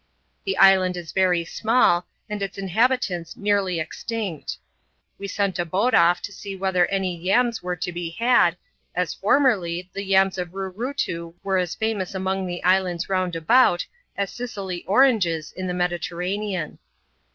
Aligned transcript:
The 0.45 0.57
island 0.57 0.97
is 0.97 1.11
very 1.11 1.45
small, 1.45 2.07
and 2.27 2.41
its 2.41 2.57
inhabitants 2.57 3.37
nearly 3.37 3.79
extinct. 3.79 4.57
We 5.19 5.27
sent 5.27 5.59
a 5.59 5.63
boat 5.65 5.93
off 5.93 6.23
to 6.23 6.31
see 6.31 6.55
whether 6.55 6.87
any 6.87 7.15
yams 7.15 7.61
were 7.61 7.75
to 7.75 7.91
be 7.91 8.09
had, 8.17 8.57
as 8.95 9.13
formerly, 9.13 9.91
the 9.93 10.01
yams 10.03 10.39
of 10.39 10.55
Roorootoo 10.55 11.35
were 11.43 11.59
as 11.59 11.75
famous 11.75 12.15
among 12.15 12.47
the 12.47 12.63
islands 12.63 13.09
round 13.09 13.35
about 13.35 13.85
as 14.17 14.31
Sicily 14.31 14.83
oranges 14.85 15.53
in 15.55 15.67
the 15.67 15.73
Mediterranean. 15.75 16.79